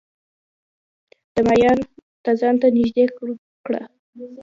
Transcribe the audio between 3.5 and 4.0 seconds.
کړه